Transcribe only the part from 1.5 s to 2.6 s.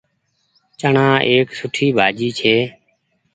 سُٺي ڀآڃي ڇي۔